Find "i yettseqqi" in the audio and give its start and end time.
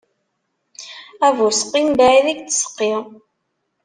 2.33-2.93